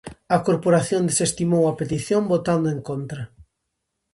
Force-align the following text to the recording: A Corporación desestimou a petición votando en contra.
A 0.35 0.37
Corporación 0.47 1.01
desestimou 1.09 1.63
a 1.67 1.77
petición 1.79 2.21
votando 2.33 2.67
en 2.75 2.79
contra. 2.89 3.23